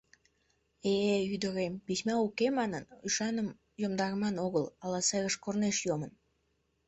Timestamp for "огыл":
4.45-4.65